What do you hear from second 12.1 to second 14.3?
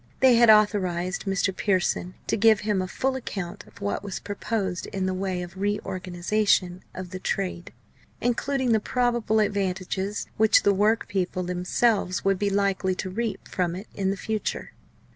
would be likely to reap from it in the